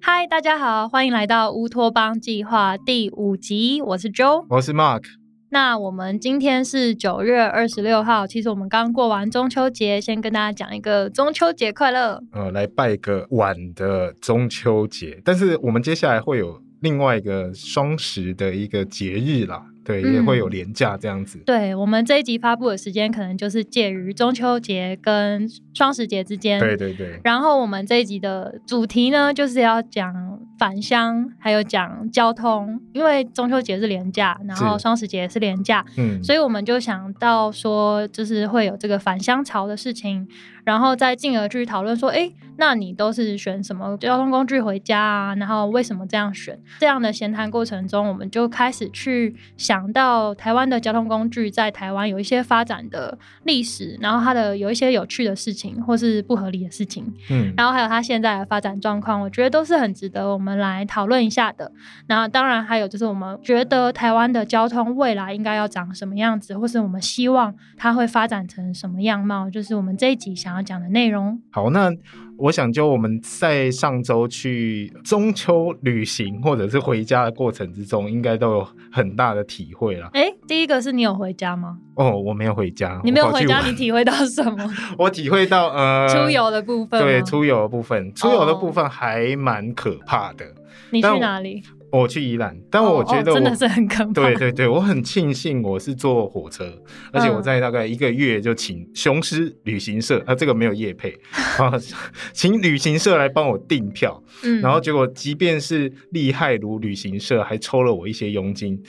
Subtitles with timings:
[0.00, 5.02] 嗨，大家好，欢迎来到乌托邦计划第五集，我是 Joe，我是 Mark。
[5.50, 12.22] 那我们今天是九月二十六号，其实我们刚过完中秋节，先跟大家讲一个中秋节快乐。
[12.32, 19.62] 呃，来拜个晚的中秋节，但是我们接下来会有另外一个双十的一个节日啦。
[19.88, 21.38] 对，也会有廉价这样子。
[21.46, 26.60] 对我们这一集发布的时间，可能就是介于中秋节跟双十节之间。
[26.60, 27.18] 对对对。
[27.24, 40.28] 然后我们这一集的主题呢，就是要讲返乡，还有讲交通，因为中秋节是廉价，然后双十节是廉价，嗯，所以我们就想到说，就是会有这个返乡潮的事情。
[40.68, 45.34] 然后再进而去讨论说，哎，那你都是选什么交通工具回家啊？
[45.36, 46.60] 然后为什么这样选？
[46.78, 61.72] 这样的闲谈过程中，我们就开始去想到台湾的交通工具在台湾有一些发展的历史，然后它的有一些有趣的事情或是不合理的事情，嗯，然后还有它现在的发展状况，我觉得都是很值得我们来讨论一下的。
[62.08, 70.68] 那当然还有就是我们觉得台湾的交通未来应该要长什么样子，或是我们希望它会发展成什么样貌，就是我们这一集想要。
[70.68, 71.90] 讲的内容好，那
[72.36, 80.10] 我想就我们在上周去中秋旅行或者是回家的过程之中，应该都有很大的体会了。
[80.12, 81.78] 哎，第一个是你有回家吗？
[81.94, 83.00] 哦，我没有回家。
[83.02, 84.70] 你没有回家，你体会到什么？
[84.98, 87.00] 我体会到呃， 出游的部分。
[87.00, 90.44] 对，出游的部分，出游的部分还蛮可怕的。
[90.90, 91.62] 你去哪里？
[91.90, 94.12] 我去宜兰，但我觉得真的是很可怕。
[94.12, 96.64] 对对对，我很庆幸我是坐火车，
[97.12, 101.18] 而且我在大概一个月就请雄狮旅行社，啊，这个没有业配
[101.58, 101.72] 啊，
[102.32, 108.82] 请旅行社来帮我订票，嗯，然后结果即便是厉害如旅行社，还抽了我一些佣金。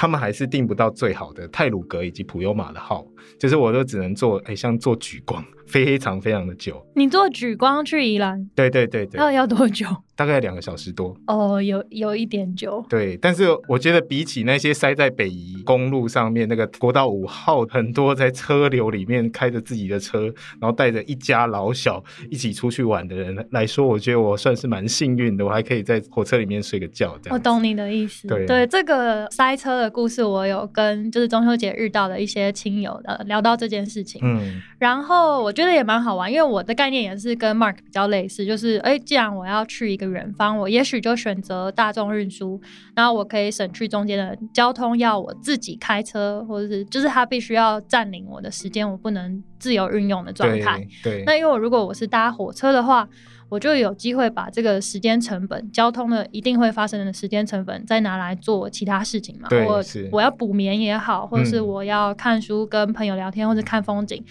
[0.00, 3.04] 他们还是订不到最好的泰鲁格以及普悠玛的号，
[3.36, 6.84] 就是我都只能坐，哎，像坐举光，非常非常的久。
[6.94, 8.48] 你坐莒光去宜兰？
[8.54, 9.18] 对对对对。
[9.18, 9.86] 那要多久？
[10.16, 11.14] 大概两个小时多。
[11.26, 12.84] 哦，有有一点久。
[12.88, 20.22] 对，但是我觉得比起那些塞在北宜公路上面那个国道五号，很多在车流里面开着自己的车，
[20.60, 27.16] 然后带着一家老小一起出去玩的人来说，我觉得我算是蛮幸运的，我还可以在火车里面睡个觉。
[27.22, 27.34] 这样。
[27.34, 28.26] 我懂你的意思。
[28.26, 29.88] 对对，这个塞车的。
[29.98, 42.60] 故事我有跟就是中秋节遇到的一些亲友的聊到这件事情，嗯，然后我觉得也蛮好玩，因为我的概念也是跟 Mark 比较类似，就是哎，既然我要去一个远方，我也许就选择大众运输，
[42.94, 50.86] 然后我可以省去中间的交通，要我自己开车，或者是就是他必须要占领我的时间，我不能自由运用的状态。
[51.02, 53.08] 对，那因为我如果我是搭火车的话。
[53.48, 59.48] 我就有机会把这个时间成本、交通的一定会发生的时间成本，再拿来做其他事情嘛。
[59.66, 59.82] 我
[60.12, 64.22] 我要补眠也好，或者是我要看书、跟朋友聊天，或者看风景、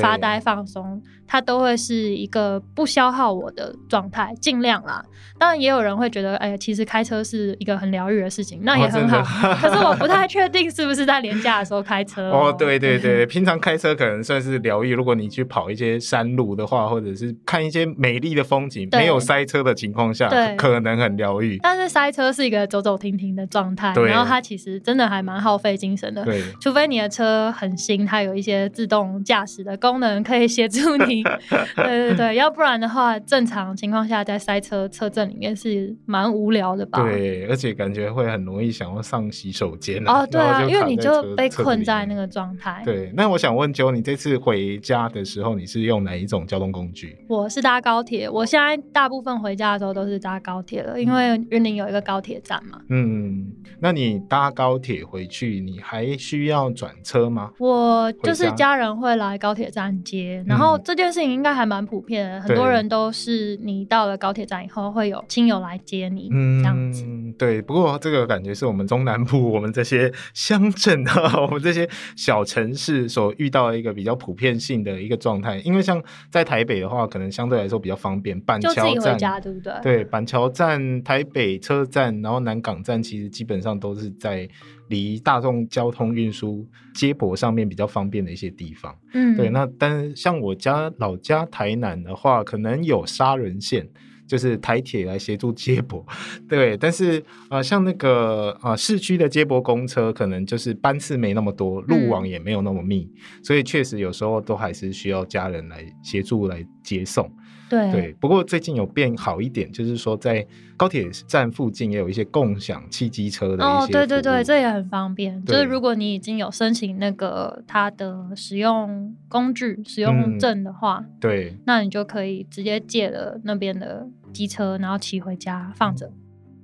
[0.00, 1.02] 发呆放松。
[1.28, 5.04] 它都会是一个不消耗我的状态，尽量啦。
[5.36, 9.20] 当然也有人会觉得，哎呀，其实开车是一个很疗愈的事情，那也很好。
[9.56, 12.30] 可是我不太确定是不是在廉价的时候开车。
[12.30, 14.94] 哦，对对对，平常开车可能算是疗愈。
[14.94, 21.58] 如果你去跑一些山路的话，或者是看一些美丽的风景，没有塞车的情况下，可能很疗愈。
[21.62, 26.24] 但是塞车是一个走走停停的状态，然后它其实真的还蛮耗费精神的。
[26.24, 31.22] 对，除非你的车很新，它有一些自动驾驶的功能可以协助你。
[31.76, 37.02] 对对对，要不然的话，正常情况下在塞车车阵里面是蛮无聊的吧？
[37.02, 42.82] 对，而且感觉会很容易想要上洗手间哦，对啊，因为你就被困在那个状态。
[42.84, 47.16] 对，那我想问九，你这次回家的时候，你是用哪一种交通工具？
[47.28, 52.80] 我是搭高铁，我现在大部分回家的时候都是搭高铁了，因为云林有一个高铁站嘛。
[52.88, 57.50] 嗯，那你搭高铁回去，你还需要转车吗？
[57.58, 67.04] 我就是家人会来高铁站接，然后这件事情应该还蛮普遍的，很多人都是你到了高铁站以后会有亲友来接你，嗯这样子。
[67.36, 71.86] 对，不过这个感觉是我们中南部我们这些 乡镇啊，我们这些
[72.16, 75.58] 小城市所遇到的一个比较普遍性的一个状态。
[75.58, 79.72] 因为像在台北的话，可能相对来说比较方便，板桥站对不对？
[79.82, 84.48] 对，板桥站、台北车站，然后南港站，其实基本上都是在。
[84.88, 86.64] 离大众交通运输
[86.94, 89.50] 接驳上面比较方便的一些地方，嗯，对。
[89.50, 93.84] 那但像我家老家台南的话，可能有沙人线，
[94.28, 96.06] 就是台铁来协助接驳，
[96.48, 96.76] 对。
[96.76, 97.20] 但是
[97.50, 103.10] 呃，像那个呃市区的接驳公车，可能就是班次没那么多，路网也没有那么密，
[103.42, 107.28] 所以确实有时候都还是需要家人来协助来接送。
[107.68, 110.46] 对对，不过最近有变好一点，就是说在
[110.76, 115.44] 高铁站附近也有一些共享汽机车的一些哦，对对对，这也很方便。
[115.44, 126.10] 就是如果你已经有申请那个它的使用工具使用证的话，对，那你就可以直接借了那边的机车，然后骑回家放着。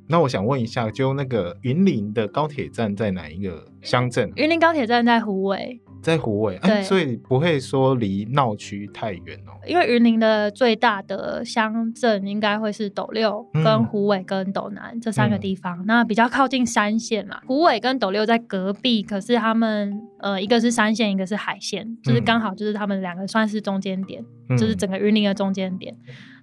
[0.09, 4.31] 那我想问一下，就那个云林的高铁站在哪一个乡镇？
[4.37, 5.81] 云林高铁站在湖尾。
[6.03, 9.55] 在湖尾，所以不会说离闹区太远哦。
[9.67, 17.41] 因为云林的最大的乡镇应该会是斗六、跟湖尾、跟斗南这三个地方，那比较靠近山线嘛。
[17.47, 24.25] 湖尾跟斗六在隔壁，可是他们呃一个是山线，一个是海线，就是刚好就是他们两个算是中间点，
[24.59, 25.97] 就是整个云林的中间点。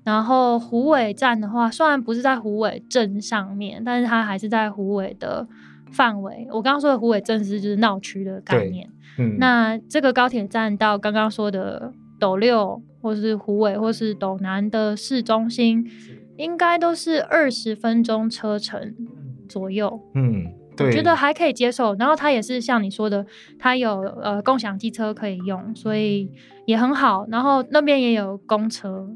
[0.06, 5.46] 然后湖尾站的话，虽然不是在湖尾镇上面，但是它还是在湖尾的
[5.92, 6.48] 范围。
[6.52, 8.90] 我刚刚说的湖尾镇是就是闹区的概念。
[9.38, 15.86] 那这个高铁站到刚刚说的斗六，或是湖尾，或是斗南的市中心，
[16.38, 18.96] 应该都是二十分钟车程
[19.50, 20.00] 左右。
[20.14, 20.46] 嗯，
[20.78, 21.94] 我觉得还可以接受。
[21.96, 23.26] 然后它也是像你说的，
[23.58, 26.32] 它有呃共享机车可以用，所以
[26.66, 27.28] 也很好。
[27.30, 29.10] 然后那边也有公车，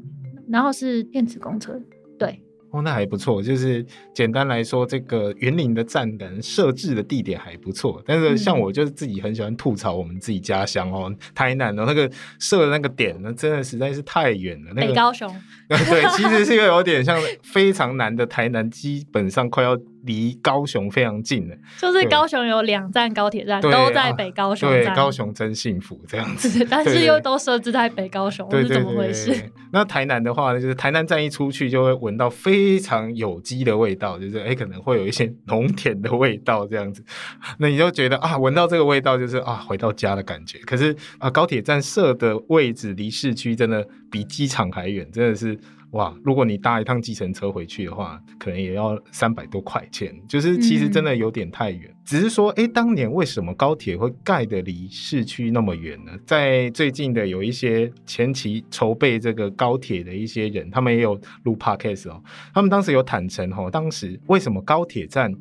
[0.48, 1.80] 然后是电子公车，
[2.18, 2.42] 对。
[2.74, 3.40] 哦，那还不错。
[3.40, 8.02] 就是简单来说，这个园林的站等设置的地点还不错。
[8.04, 12.10] 但是像我就是自己很喜欢吐槽我们自己家乡哦，台南的那个
[12.40, 14.74] 设的那个点呢，真的实在是太远了。
[14.74, 15.32] 北高雄。
[15.68, 19.78] 对，其实是一个有点像非常难的台南，基本上快要。
[20.04, 24.70] 离高雄非常近的，就是高雄有两站高铁站，都在北高雄。
[24.70, 26.64] 对，高雄真幸福这样子。
[26.70, 29.50] 但是又都设置在北高雄，是怎么回事？
[29.72, 37.02] 那台南的话呢，就是台南站一出去就会闻到非常有机的味道，就是哎，可能会有一些农田的味道这样子。
[37.58, 40.58] 那你就觉得啊，闻到这个味道就是啊，回到家的感觉。
[40.60, 45.58] 可是啊，高铁站设的位置离市区真的比机场还远，真的是。
[45.94, 51.88] 哇，如果你搭一趟计程车回去的话，可能也要三百多块钱，就是其实真的有点太远。
[52.04, 56.10] 只是说，哎，当年为什么高铁会盖的离市区那么远呢？
[56.26, 62.20] 在最近的有一些前期筹备这个高铁的一些人，他们也有录 podcast 哦，
[62.52, 65.32] 他们当时有坦诚哦，当时为什么高铁站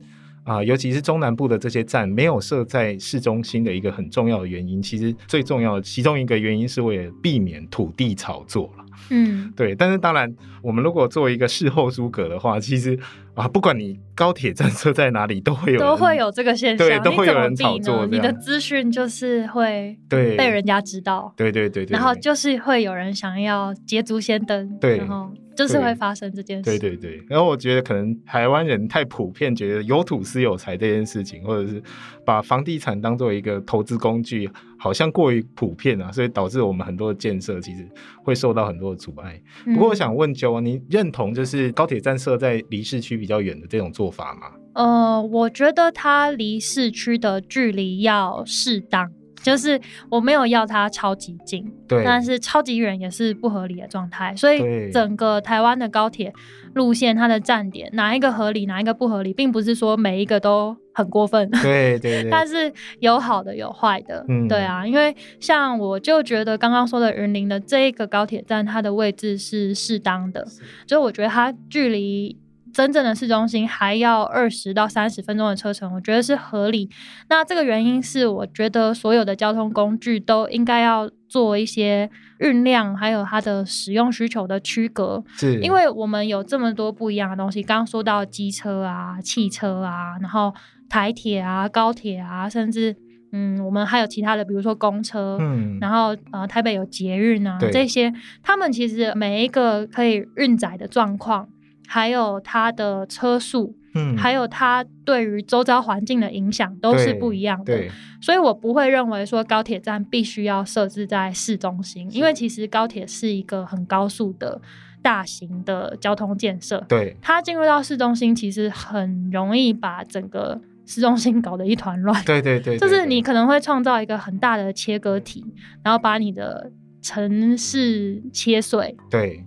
[0.43, 8.83] 啊，尤其是中南部的这些站没有设在市中心的一个很重要的原因，其实最重要的其中一个原因是为了避免土地炒作了。
[9.09, 12.97] 嗯，对，但是当然，我们如果做一个事后诸葛的话，其实
[13.33, 18.05] 啊，不管你高铁站设在哪里，都会有都会有这个现象，对，都会有人炒作。
[18.05, 26.63] 你的资讯就是会对被人家知道，对对对对，然后就是会有人想要捷足先登，对，然后就是会发生这件事。
[26.63, 31.81] 对对对，然后我觉得可能台湾人太普遍，觉得有土私有财这件事情，或者是
[32.25, 34.49] 把房地产当做一个投资工具。
[34.77, 37.87] 好像过于普遍啊，所以导致我们很多的建设其实
[38.21, 39.41] 会受到很多的阻碍。
[39.63, 44.41] 不过我想问九，你认同就是高铁站设在离市区比较远的这种做法吗？
[44.73, 49.09] 呃，我觉得它离市区的距离要适当。
[49.43, 49.79] 就是
[50.09, 54.33] 我没有要它超级近，对，但是超级远也是不合理的状态。
[54.35, 56.33] 所以整个台湾的高铁
[56.73, 61.47] 路线，它的站点哪一个合理，哪一个不合理，并不是说每一个都很过分。
[61.61, 62.27] 对对。
[62.31, 70.45] 但是有好的有坏的，对啊，因为像我就觉得刚刚说的云林的这一个高铁站，它的位置是适当的，
[70.87, 72.41] 所以我觉得它距离。
[72.73, 76.89] 真正的市中心还要二十到三十分钟的车程，我觉得是合理。
[77.29, 82.09] 那这个原因是，我觉得所有的交通工具都应该要做一些
[82.39, 85.23] 运量，还有它的使用需求的区隔。
[85.35, 87.61] 是，因为我们有这么多不一样的东西。
[87.61, 90.51] 刚刚说到机车啊、汽车啊，然后
[90.89, 92.95] 台铁啊、高铁啊，甚至
[93.33, 98.11] 嗯，我们还有其他的，比如说公车，嗯，然后呃，台北有捷运啊，这些，
[98.41, 101.47] 他们其实每一个可以运载的状况。
[101.93, 107.85] 还有它的车速，嗯，还有它对于周遭环境的影响都是不一样的，
[108.19, 114.59] 所以我不会认为说高铁站必须要设置在市中心，因为其实高铁是一个很高速的
[115.03, 125.45] 大型的交通建设，对，它进入到市中心其实很容易把整个市中心搞得一团乱，对对对，就是你可能会创造一个很大的切割体，
[125.83, 126.71] 然后把你的
[127.03, 129.45] 城市切碎，对。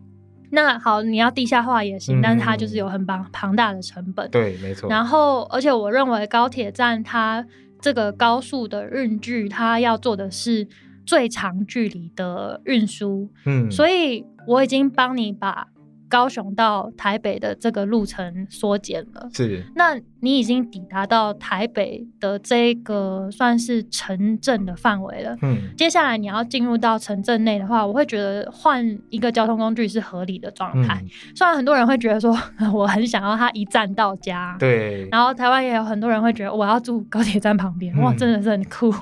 [0.51, 4.31] 那好，你要地下化也行，但是它就是有很庞庞大的成本。
[4.31, 4.89] 对，没错。
[4.89, 7.45] 然后，而且我认为高铁站它
[7.81, 10.67] 这个高速的运距，它要做的是
[11.05, 13.29] 最长距离的运输。
[13.45, 15.69] 嗯，所以我已经帮你把
[16.09, 19.29] 高雄到台北的这个路程缩减了。
[19.33, 25.37] 是，那你已经抵达到台北的这个算是城镇的范围了。
[25.41, 31.01] 嗯，接下来你要进入到城镇内的话，我会觉得换一个交通工具是合理的状态。
[31.37, 32.37] 虽然很多人会觉得说，
[32.75, 34.57] 我很想要它一站到家。
[34.59, 35.09] 对。
[35.13, 38.93] 然后台湾也有很多人会觉得，我要住高铁站旁边，哇，真的是很酷。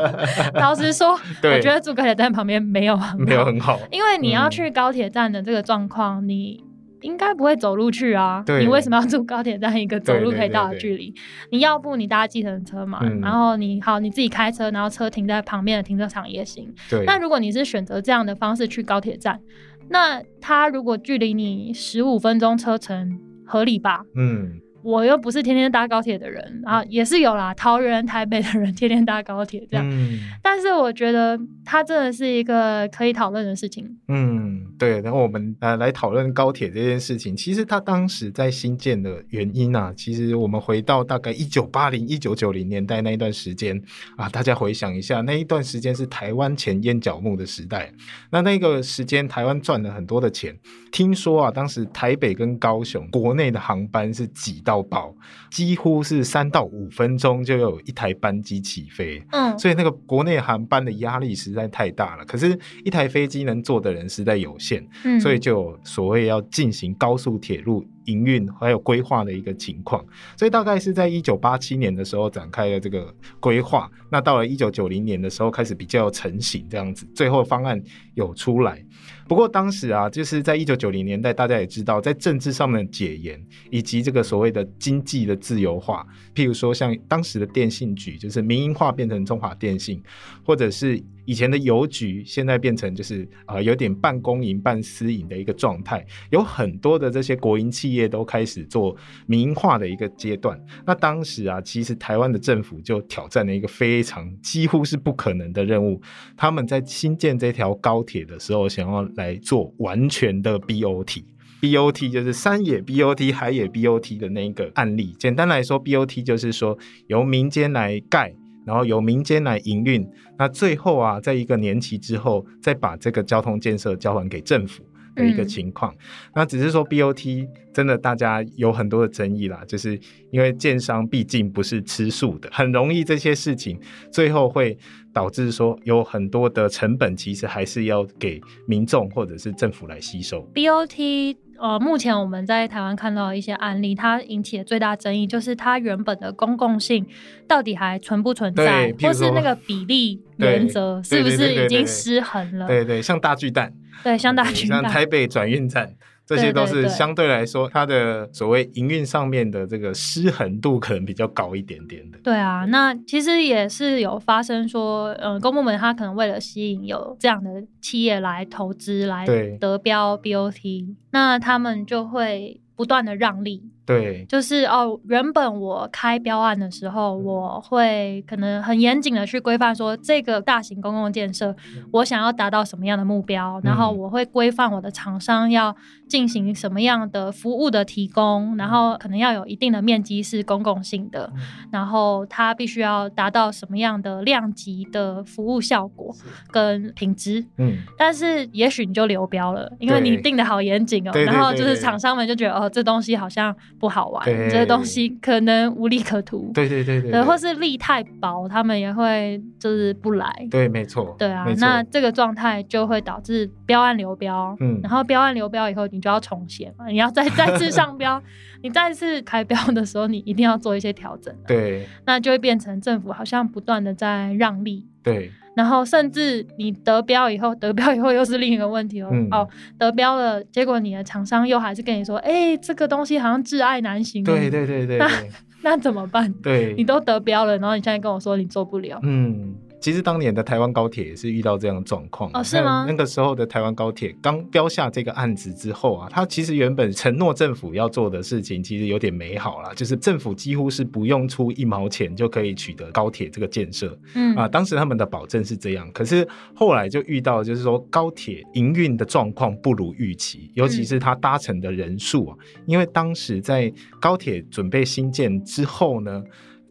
[0.58, 6.64] 老实说，我觉得住高铁站旁边没有很没有很好，因为你要去高铁站的这个状况，你
[7.02, 8.42] 应该不会走路去啊。
[8.46, 11.14] 你为什么要住高铁站一个走路可以到的距离？
[11.50, 16.72] 你要不你搭计程车嘛，然后你好你自己开车，然后车停在旁边的停车场也行。
[17.06, 19.40] 那如果你是选择这样的方式去高铁站，
[19.88, 24.02] 那它如果距离你十五分钟车程，合理吧？
[24.14, 24.60] 嗯。
[24.82, 29.86] 我又不是天天搭高铁的人啊，也是有啦，桃园、台北的人天天搭高铁这样。
[30.42, 33.98] 但是我觉得它真的是一个可以讨论的事情。
[34.08, 35.00] 嗯，对。
[35.02, 43.78] 然后我们呃来讨论高铁这件事情，其实它当时在新建的原因啊，其实我们回到大概一九八零、一九九零年代那一段时间
[44.16, 47.92] 啊，大家回想一下，那一段时间是台湾前烟角木的时代。
[48.30, 50.56] 那那个时间台湾赚了很多的钱，
[50.90, 54.69] 听说啊，当时台北跟高雄国内的航班是挤到。
[54.70, 55.12] 到爆，
[55.50, 62.24] 几乎是三到五分钟就有一台班机起飞，嗯，所以那个国内航班的压力实在太大了。
[62.24, 67.84] 可是，一台飞机能坐的人实在有限，嗯，所以就所谓要进行高速铁路。
[68.06, 70.04] 营运还有规划的一个情况，
[70.36, 73.88] 所以大概是在一九八七年的时候展开了这个规划。
[74.10, 77.80] 那到了一九九零年的时候，开始比较成型这样子，最后方案
[78.14, 78.82] 有出来。
[79.30, 90.02] 不过当时啊，就是在一九九零年代，大家也知道，在政治上面的解严以及这个所谓的经济的自由化，譬如说像当时的电信局，就是民营化变成中华电信，
[90.44, 91.00] 或者是。
[91.26, 98.96] 以前的邮局现在变成就是呃有点半公营半私营的一个状态，有很多的这些国营企业都开始做
[99.26, 100.60] 民营化的一个阶段。
[100.84, 106.02] 那当时啊，其实台湾的政府就挑战了一个非常几乎是不可能的任务。
[106.36, 115.14] 他们在新建这条高铁的时候，想要来做完全的 BOT，BOT 就是山野 BOT、海野 BOT 的那个案例。
[115.18, 116.76] 简单来说，BOT 就是说
[117.08, 118.34] 由民间来盖。
[118.66, 120.06] 然后由民间来营运，
[120.38, 125.94] 那最后啊，在一个年期之后，再把这个交通建设交还给政府的一个情况。
[126.34, 129.98] 那只是说 BOT 真的大家有很多的争议啦，就是
[130.30, 133.78] 因为建商毕竟不是吃素的，很容易这些事情
[134.10, 134.76] 最后会
[135.12, 140.48] 导致说有很多的成本，其实还是要给民众或者是政府来吸收。
[140.54, 141.36] BOT。
[141.60, 147.06] 呃，目前我们在台湾看到一些案例，它引起的最大争议就是它原本的公共性
[147.46, 152.66] 到底还存不存在，或是那个比例 原则是不是已经失衡了？
[152.66, 155.94] 对对，像大巨蛋，对，像大巨蛋，像台北转运站。
[156.30, 162.18] 这些都是相对来说，它的所谓营运上面的这个失衡度可能比较高一点点的。
[162.22, 169.26] 对啊，那其实也是有发生说，嗯，公部门它可能为了吸引有这样的企业来投资来
[169.58, 173.64] 得标 BOT，那他们就会不断的让利。
[173.86, 181.52] 对，就是哦，原本我开标案的时候，我会可能很严谨的去规范说，这个大型公共建设，
[181.92, 185.74] 我想要达到什么样的目标，然后我会规范我的厂商要
[186.08, 191.32] 进行什么样的服务的提供，然后可能要有一定的面积是公共性的，
[191.72, 196.14] 然后它必须要达到什么样的量级的服务效果
[196.52, 197.44] 跟品质。
[197.56, 203.52] 嗯，但是也许你就流标了，因为你定的好严谨哦，然后就是厂商们就觉得哦，这东西好像。
[203.80, 206.50] 不好玩，这些东西可能无利可图。
[206.54, 210.30] 对对对对，或是利太薄，他们也会就是不来。
[210.50, 211.16] 对，没错。
[211.18, 214.54] 对啊，那这个状态就会导致标案流标。
[214.60, 218.22] 嗯，然后标案流标以后，你就要重写嘛，你要再 再次上标，
[218.62, 221.34] 你再次开标的时候，你一定要做一些调整。
[221.46, 224.86] 对，那就会变成政府好像不断的在让利。
[225.02, 225.32] 对。
[225.60, 229.10] 然后甚至你得标以后，得标以后又是另一个问题哦。
[229.30, 229.46] 哦，
[229.78, 234.24] 得标了，结果你的厂商又还是跟你说，哎，这个东西好像挚爱难行。
[234.24, 234.96] 对对对对。
[234.96, 235.10] 那
[235.62, 236.32] 那怎么办？
[236.42, 238.98] 对，你都得标了，然后你现在跟我说你做不了。
[239.02, 239.54] 嗯。
[239.80, 242.84] 其实当年的台湾高铁也是遇到这样的状况哦，是吗？
[242.86, 253.98] 那个时候的台湾高铁刚标下这个案子之后啊，它其实原本承诺政府要做的事情其实有点美好了，就是政府几乎是不用出一毛钱就可以取得高铁这个建设。
[254.14, 266.22] 嗯啊，当时他们的保证是这样，可是后来就遇到就是说高铁营运的状况不如预期，尤其是它搭乘的人数啊，因为当时在高铁准备新建之后呢。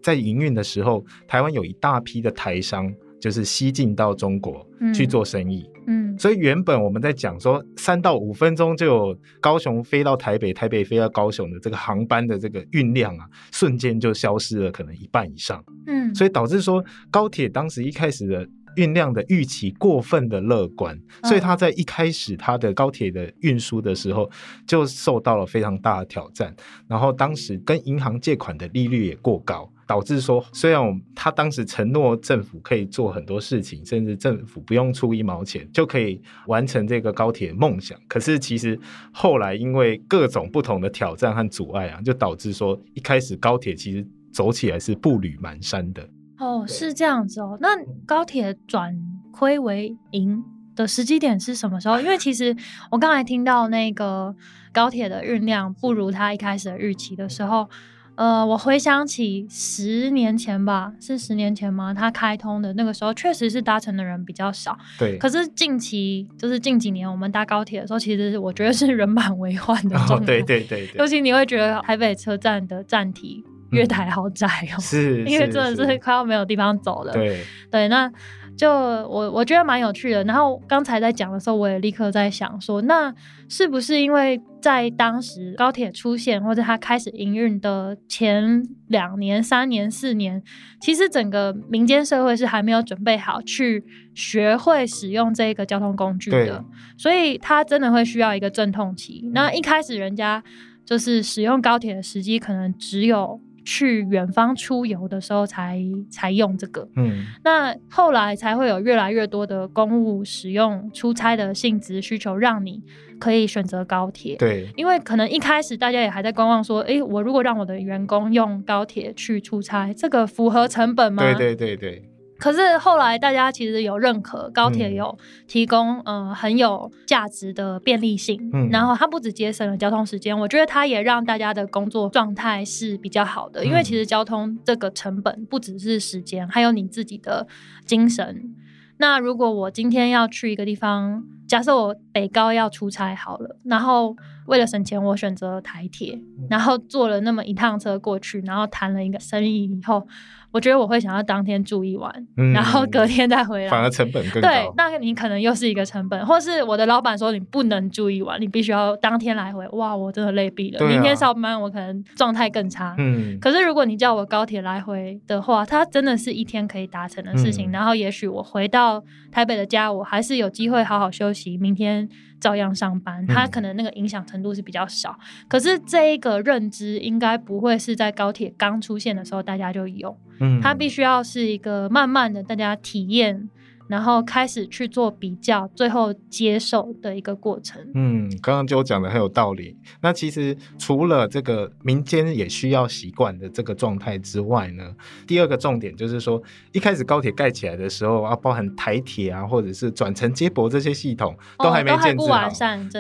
[0.02, 5.70] 在营运的时候，台湾有一大批的台商就是西进到中国去做生意。
[5.88, 15.64] 嗯，所以原本我们在讲说三到五分钟就有高雄飞到台北、台北飞到高雄的这个航班的这个运量啊，瞬间就消失了，可能一半以上。
[15.88, 18.48] 嗯，所以导致说高铁当时一开始的。
[18.76, 24.30] 运量的预期过分的乐观，所以他在一开始他的高铁的运输的时候
[24.68, 26.56] 就受到了非常大的挑战。
[26.88, 38.80] 然后当时跟银行借款的利率也过高，导致说虽然我们他当时承诺政府可以做很多事情，甚至政府不用出一毛钱就可以完成这个高铁梦想，可是其实
[39.12, 46.08] 后来因为各种不同的挑战和阻碍啊，就导致说一开始高铁其实走起来是步履蹒跚的。
[46.40, 47.58] 哦，是这样子哦。
[47.62, 47.70] 那
[48.06, 48.98] 高铁转
[49.32, 50.44] 亏为盈
[50.76, 52.00] 的时机点是什么时候？
[52.00, 52.56] 因为其实
[52.90, 54.34] 我刚才听到那个
[54.72, 57.70] 高铁的运量不如它一开始的预期的时候，
[58.16, 61.94] 呃，我回想起十年前吧，是十年前吗？
[61.94, 64.78] 它开通的那个时候，确实是搭乘的人比较少。
[64.98, 65.18] 对。
[65.18, 70.26] 可是近期就是近几年，我们搭高铁的时候，其实我觉得是人满为患的状态。
[70.26, 70.90] 对对对。
[70.98, 73.44] 尤其你会觉得台北车站的站体。
[73.72, 77.14] 月台好窄哦，是，因为真的是快要没有地方走了。
[77.14, 78.12] 对对，那
[78.58, 80.24] 就我我觉得蛮有趣的。
[80.26, 83.14] 然后刚才在讲的时候，我也立刻在想说，那
[83.48, 90.42] 是不是因为在当时高铁出现或者它开始营运的前两年、三年、四年，
[90.82, 93.84] 其实整个民间社会是还没有准备好去
[94.14, 96.64] 学会使用这个交通工具的，
[96.98, 99.30] 所以它真的会需要一个阵痛期。
[99.34, 100.44] 那一开始人家
[100.86, 103.40] 就是使用高铁的时机，可能只有。
[103.70, 112.82] 去远方出游的时候才才用这个，嗯，那后来才会有越来越多的公务使用出差的性质需求，让你
[113.20, 114.36] 可以选择高铁。
[114.38, 121.22] 对，因为可能一开始大家也还在观望，说，哎，我如果让我的员工用高铁去出差，这个符合成本吗？
[121.22, 122.09] 对对对对。
[122.40, 125.16] 可是后来大家其实有认可高铁有
[125.46, 133.66] 提供呃很有价值的便利性，然后它不止节省了交通时间，我觉得它也让大家的工作状态是比较好的。
[133.66, 137.46] 因为其实交通这个成本不只是时间，还有你自己的
[137.86, 138.56] 精神。
[138.98, 144.16] 那如果我今天要去一个地方，假设我北高要出差好了，然后
[144.48, 146.20] 为了省钱，我选择台铁，
[146.50, 150.08] 然后坐了那么一趟车过去，然后谈了一个生意以后。
[150.52, 152.12] 我觉得我会想要当天住一晚，
[152.54, 154.50] 然后隔天再回来，反而成本更高。
[154.50, 159.68] 对，那你可能又是一个成本，或是我的老板说你不能住一晚，你必须要当天来回。
[159.70, 160.88] 哇，我真的累毙了。
[160.88, 162.96] 明天上班我可能状态更差。
[162.98, 163.38] 嗯。
[163.40, 167.72] 可是如果你叫我高铁来回的话，它真的是一天可以达成的事情。
[167.72, 171.58] 然后也许我回到台北的家，我还是有机会好好休息。
[171.58, 172.10] 明天。
[172.40, 175.14] 照样上班，它可能那个影响程度是比较少。
[175.50, 183.50] 可是这一个认知应该不会是在高铁刚出现的时候大家就有，嗯，它必须要是一个慢慢的大家体验。
[183.90, 187.82] 然后开始去做比较，最后接受的一个过程。
[187.96, 189.76] 嗯，刚刚就讲的很有道理。
[190.00, 196.40] 那其实除了这个民间也需要习惯的这个状态之外呢，第二个重点就是说，
[196.72, 202.50] 一开始高铁盖起来的时候啊，包含台铁啊，或者是转乘接驳这些系统都还没建制好，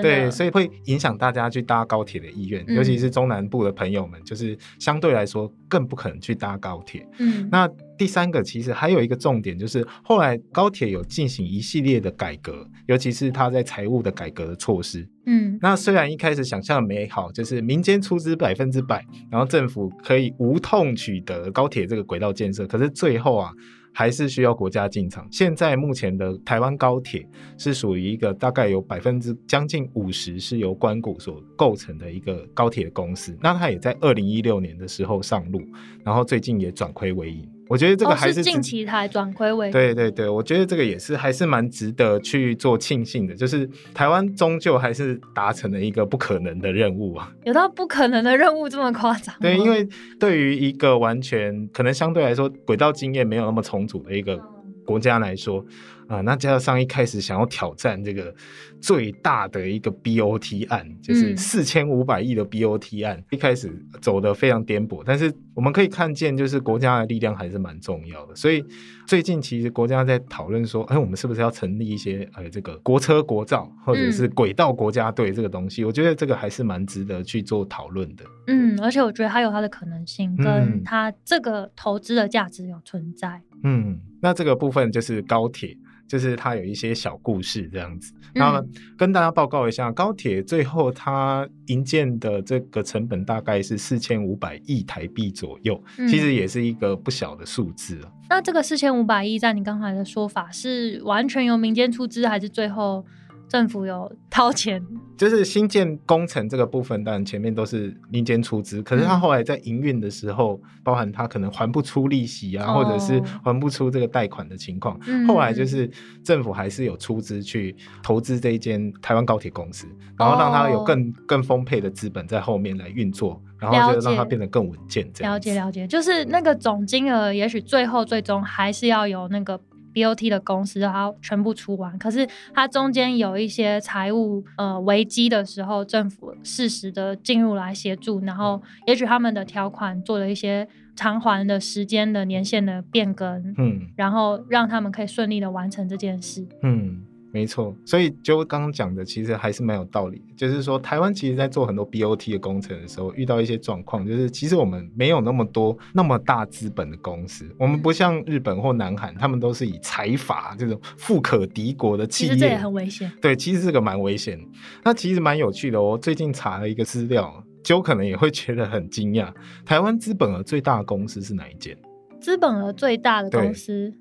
[0.02, 7.08] 对，所以会影响大家去搭高铁的意愿，尤其是中南部的朋友们，就是相对来说更不可能去搭高铁。
[7.20, 7.70] 嗯，那。
[8.00, 15.06] 第三个其实还有一个重点，就是后来高铁有进行一系列的改革，尤其是它在财务的改革的措施。
[15.26, 23.52] 嗯，那虽然一开始想象美好，就是民间出资百分之百，然后政府可以无痛取得高铁这个轨道建设，可是最后啊，
[23.94, 25.28] 还是需要国家进场。
[25.30, 35.62] 现在目前的台湾高铁是属于一个大概有百分之将近五十是由关谷所构成的一个高铁公司，那它也在二零一六年的时候上路，
[36.06, 37.46] 然后最近也转亏为盈。
[37.70, 47.32] 我觉得这个还是近期才转亏为对对对，我觉得这个也是还是蛮值得去做庆幸的，就是台湾终究还是达成了一个不可能的任务啊！
[47.44, 49.36] 有到不可能的任务这么夸张？
[49.40, 49.88] 对，因为
[50.20, 54.36] 对于一个完全可能相对来说轨道经验没有那么充足的一个
[54.84, 55.64] 国家来说。
[56.10, 58.34] 啊，那加上一开始想要挑战这个
[58.82, 65.04] 最大的一个 BOT 案，就是四千五百亿的 BOT 案，一开始走的非常颠簸。
[65.06, 68.36] 但是我们可以看见，就是国家的力量还是蛮重要的。
[68.36, 68.66] 所以
[69.06, 75.86] 最近其实国家在讨论说，哎，我们是不是要成立一些呃这个国车国造，或者是轨道国家队这个东西？
[75.86, 78.26] 我觉得这个还是蛮值得去做讨论的。
[78.48, 83.44] 嗯，而且我觉得它有它的可能性，跟它这个投资的价值有存在。
[83.64, 85.78] 嗯，那这个部分就是高铁。
[86.10, 88.12] 就是它有一些小故事这样子。
[88.34, 88.66] 那么
[88.98, 98.12] 跟大家报告一下，高铁最后它营建的这个成本大概是四千五百亿台币左右，其实也是一个不小的数字啊。
[98.30, 103.06] 那这个四千五百亿，在你刚才的说法是完全由民间出资，还是最后？
[103.50, 104.82] 政府有掏钱，
[105.18, 115.90] 就是新建工程这个部分，当然前面都是民间出资，可是他后来在营运的时候，包含他可能还不出利息啊，或者是还不出这个贷款的情况，后来就是
[116.24, 125.10] 政府还是有出资去投资这一间台湾高铁公司，然后让他有更更丰沛的资本在后面来运作，然后就让它变得更稳健。
[125.12, 129.60] 这样了解了解，就是那个总金额，也许最后最终还是要有那个。
[129.94, 147.04] BOT 的公司，它全部出完，可是它中间有一些财务呃危机的时候，政府适时的进入来协助，然后也许他们的条款做了一些偿还的时间的年限的变更，嗯，然后让他们可以顺利的完成这件事，嗯。
[147.32, 150.22] 没错，所以就刚刚讲的，其实还是蛮有道理。
[150.36, 162.36] 就是说，台湾其实在做很多 BOT 的工程的时候，遇到一些状况，就是其实我们没有那么多那么大资本的公司，我们不像日本或南韩，他们都是以财阀这种富可敌国的企业。
[162.36, 163.12] 这也很危险。
[163.22, 164.40] 对，其实这个蛮危险。
[164.84, 165.80] 那其实蛮有趣的。
[165.80, 169.32] 哦最近查了一个资料，就可能也会觉得很惊讶。
[169.66, 171.78] 台湾资本额最大的公司是哪一间？
[172.20, 173.94] 资本额最大的公司，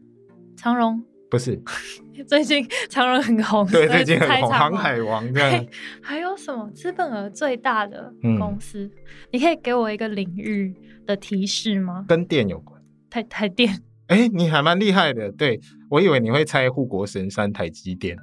[0.56, 1.02] 长荣。
[1.30, 1.60] 不是，
[2.24, 5.66] 最近 常人很红，对，最近很红，航海王这样。
[6.02, 8.90] 还有什么资本额最大的公司？
[9.32, 10.74] 你可以给我一个领域
[11.06, 12.04] 的提示吗？
[12.08, 13.82] 跟电有关，台台电。
[14.08, 15.30] 哎，你还蛮厉害的。
[15.32, 18.16] 对我以为你会猜护国神山台积电，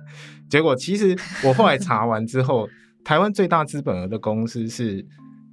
[0.49, 2.67] 结果其实我后来查完之后，
[3.05, 5.05] 台湾最大资本额的公司是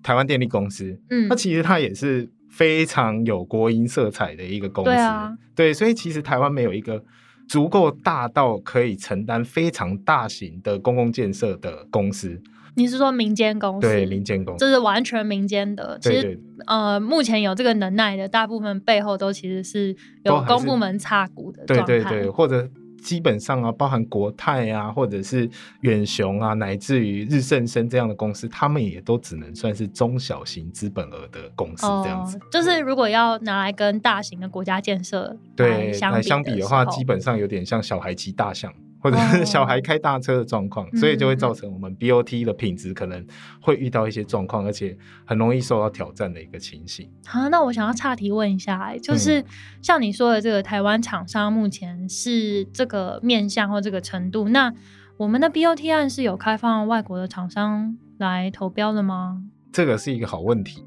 [0.03, 0.99] 台湾电力公司。
[1.11, 4.91] 嗯，那其实它也是非常有国营色彩的一个公司。
[4.91, 7.05] 对啊，对，所以其实台湾没有一个。
[7.49, 12.41] 足够大到可以承担非常大型的公共建设的公司，
[12.75, 13.87] 你是说民间公司？
[13.87, 15.99] 对，民间公司，这是完全民间的。
[16.01, 22.69] 其实，呃，目前有这个能耐的，大部分背后都其实是有公部门插股的状态，对对对，或者。
[23.03, 25.49] 基本上啊，包含国泰啊，或者是
[25.81, 32.39] 远雄啊，乃至于日盛生这样的公司，他们也都只能算是中小型资本额的公司这样子。
[32.51, 38.73] 就是如果要拿来跟大型的国家建设对来相比的话，基本上有点像小孩骑大象。
[39.03, 43.27] 或者是小孩开大车的状况，所以就会造成我们 BOT 的品质可能
[43.61, 47.11] 会遇到一些状况，而且很容易受到挑战的一个情形。
[47.27, 49.45] 好，那我想要岔题问一下，就是
[49.83, 54.73] 像你说的这个台湾厂商目前是这个面向或这个程度，那
[55.17, 59.43] 我们的 BOT 案是有开放外国的厂商来投标的吗？
[59.73, 60.87] 这个是一个好问题，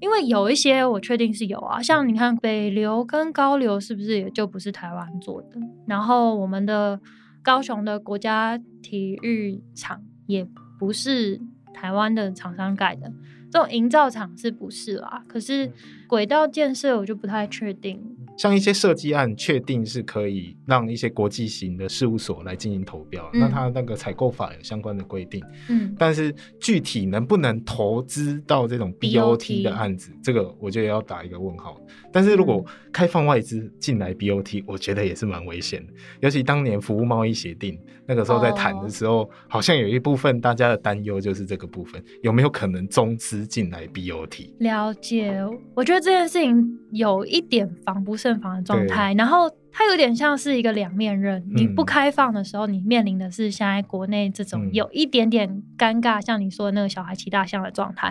[0.00, 5.50] 因为有一些我确定是有啊，像你看北流跟高流是不是也就不是台湾做的？
[5.86, 6.98] 然后我们的。
[7.44, 10.44] 高雄的国家体育场也
[10.78, 11.38] 不是
[11.74, 13.12] 台湾的厂商盖的，
[13.50, 15.22] 这种营造厂是不是啦？
[15.28, 15.70] 可是
[16.08, 18.16] 轨道建设我就不太确定。
[18.36, 25.40] 像一些设计案，确定是可以让一些国际型的事务所来进行投标，那它那个采购法有相关的规定。
[25.68, 31.80] 嗯，但是具体能不能投资到这种 BOT 的案子，这个我觉得要打一个问号。
[32.12, 35.92] 但是如果开放外资进来 BOT，我觉得也是蛮危险的。
[36.20, 44.50] 尤其当年服务贸易协定那个时候在谈的时候，好像有一部分大家的担忧就是这个部分有没有可能中资进来 BOT？
[44.58, 45.40] 了解，
[45.76, 48.16] 我觉得这件事情有一点防不。
[48.24, 51.44] 正房的状态，然后它有点像是一个两面刃。
[51.54, 58.10] 你不开放的时候，你面临的是现在国内这种有一点点尴尬，像你说的那个小孩骑大象的状态。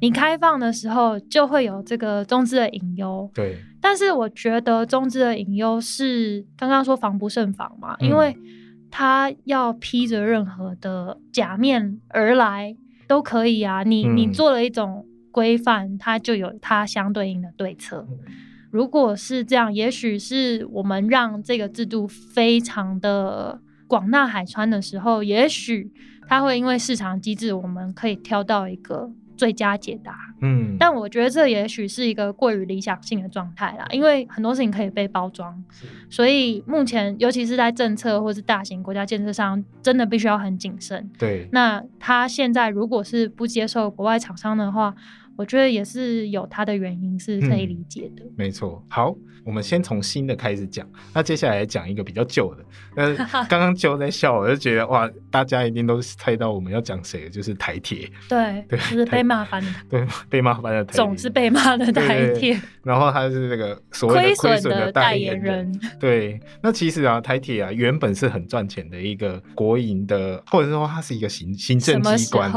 [0.00, 3.30] 你开放的时候，就会有这个中资的隐忧。
[3.34, 8.34] 对，但是我觉得中资的隐忧是刚刚说防不胜防嘛，因为
[8.90, 12.74] 他要披着任何的假面而来
[13.06, 13.82] 都可以啊。
[13.82, 18.08] 你你做了一种规范，它就有它相对应的对策。
[18.70, 25.92] 如果是这样，也许是我们让这个制度非常的广纳海川的时候，也许
[26.28, 30.14] 它会因为市场机制，我们可以挑到一个最佳解答。
[30.42, 35.62] 嗯，但我觉得这也许是一个过于理想性的状态啦，因为很多事情可以被包装，
[36.08, 41.10] 所以目前尤其是在政策或是大型国家建设上，真的必须要很谨慎。
[41.18, 44.94] 对，那他现在如果是不接受国外厂商的话。
[45.40, 48.22] 我觉得也是有它的原因，是可以理解的。
[48.36, 48.84] 没错。
[48.90, 50.86] 好，我们先从新的开始讲。
[51.14, 52.64] 那接下来讲一个比较旧的。
[52.94, 53.16] 呃，
[53.48, 58.06] 刚刚就在笑，我就觉得哇，大家一定都猜到我们要讲谁，就是台铁。
[58.28, 59.68] 对， 对，就是被骂翻的。
[59.88, 60.92] 对，被骂翻的台。
[60.92, 62.60] 总是被骂的台铁。
[62.82, 65.72] 然后他是那个所谓的亏损的代言人。
[65.98, 72.52] 对，那其实啊，台铁啊，原本是很赚钱的一个国营的，或者说它是一个行行政机关。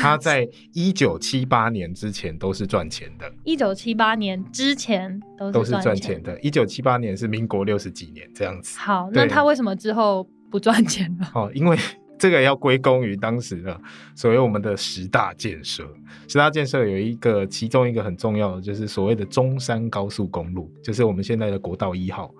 [0.00, 3.28] 他在一九七八年之前都是赚钱的。
[3.42, 6.38] 一九七八年之前都都是赚钱的。
[6.40, 8.78] 一九七八年是民国六十几年这样子。
[8.78, 11.28] 好，那他为什么之后不赚钱了？
[11.34, 11.76] 哦，因为
[12.16, 13.80] 这个要归功于当时的
[14.14, 15.84] 所谓我们的十大建设。
[16.28, 22.32] 十大建设有一个，其中一个很重要的就是所谓的中山高速公路，就是我们现在的国道一号。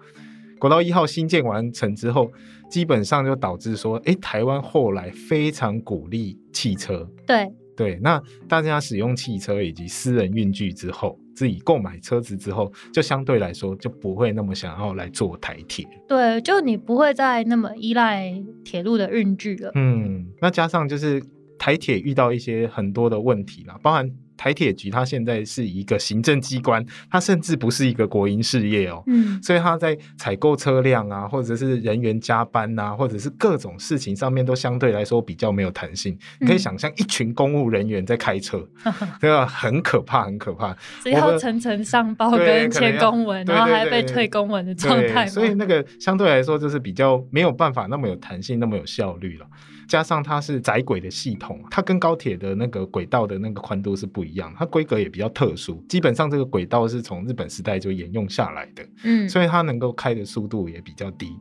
[0.61, 2.31] 国道一号新建完成之后。
[2.69, 7.09] 基本上就导致说，哎，台湾后来非常鼓励汽车。
[7.27, 15.87] 对对，那大家使用汽车以及私人运具之后，自己购买车子之后，就相对来说就不会那么想要来坐台铁。
[16.09, 18.33] 对，就你不会再那么依赖
[18.65, 19.71] 铁路的运具了。
[19.75, 21.23] 嗯，那加上就是
[21.59, 24.11] 台铁遇到一些很多的问题啦，包含。
[24.39, 29.03] 台铁局它现在是一个行政机关，它甚至不是一个国营事业哦。
[29.09, 36.17] 嗯，所以它在采购车辆啊，或者是人员加班啊，或者是各种事情上面都相对来说比较没有弹性。
[36.41, 38.67] 你可以想象一群公务人员在开车，
[39.21, 39.45] 对吧？
[39.45, 40.75] 很可怕，很可怕。
[41.03, 45.27] 只要层层上报跟签公文，然后还被退公文的状态。
[45.27, 49.47] 所以那个相对来说就是比较没有办法那么有弹性，那么有效率了。
[49.89, 55.83] 加上它是窄轨的系统，它跟高铁的那个轨道的那个宽度是不一样，它规格也比较特殊。
[55.89, 61.35] 基本上这个轨道是从日本时代就沿用下来的，嗯，所以它能够开的速度也比较低。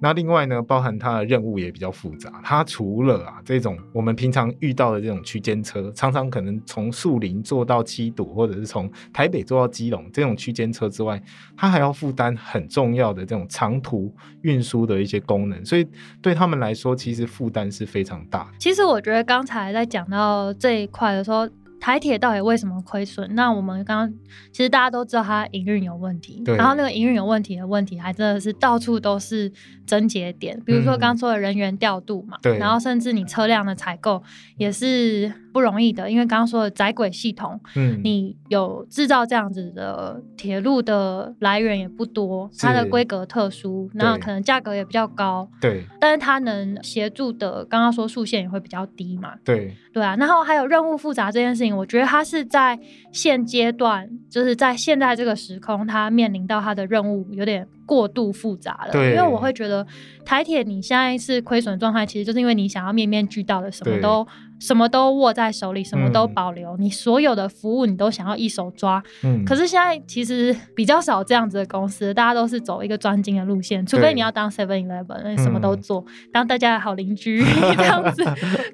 [0.00, 2.40] 那另外呢，包含它的任务也比较复杂。
[2.44, 11.22] 它除了啊这种我们平常遇到的这种区间车，常常可能从树林坐到七堵，或者是从台北坐到基隆这种区间车之外，
[11.56, 15.64] 它还要负担很重要的这种长途运输的一些功能。
[15.64, 15.86] 所以
[16.20, 18.50] 对他们来说，其实负担是非常大。
[18.58, 21.48] 其实我觉得刚才在讲到这一块的时候。
[21.80, 23.34] 台铁到底为什么亏损？
[23.34, 24.18] 那我们刚刚
[24.52, 29.52] 其实大家都知道它营运有问题，然后那个营运有问题的问题还真的是到处都是
[29.86, 34.22] 症结点，比如说刚刚说的人员调度嘛，然后甚至你车辆的采购
[34.56, 51.74] 也是不容易的，因为刚刚说的窄轨系统，嗯，你有制造这样子的铁路的来源也不多，它的规格特殊，那可能价格也比较高，对，但是它能协助的，刚刚说速线也会比较低嘛，对，对啊，然后还有任务复杂这件事情。
[51.74, 52.78] 我觉得它是在
[53.10, 58.92] 现阶段，就是在现在这个时空，它面临到它的任务有点过度复杂了。
[58.92, 59.86] 对，因为我会觉得
[60.22, 64.26] 台铁你现在是亏损状态，其实就是因为你想要面面俱到的，什么都。
[64.60, 69.02] 什么都握在手里，什么都保留，你所有的服务你都想要一手抓。
[69.22, 77.42] 嗯，可是现在其实比较少这样子的公司，大家都是走一个专精的路线，除非你要当 Seven Eleven，什么都做，当大家的好邻居
[77.76, 78.24] 这样子。